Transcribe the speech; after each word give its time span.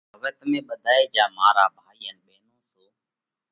هوَئہ 0.15 0.31
تمي 0.39 0.59
ٻڌائي 0.67 1.03
جيا 1.13 1.25
مارا 1.35 1.65
ڀائِي 1.77 2.05
ان 2.09 2.17
ٻينون 2.25 2.57
سو، 2.71 2.83